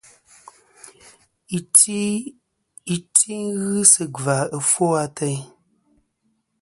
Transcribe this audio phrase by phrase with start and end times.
[2.93, 5.41] Iti ghɨ sɨ gvà ɨfwo ateyn.